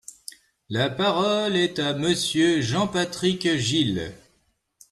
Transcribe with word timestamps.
La 0.67 0.89
parole 0.89 1.55
est 1.55 1.77
à 1.77 1.93
Monsieur 1.93 2.59
Jean-Patrick 2.59 3.47
Gille. 3.57 4.11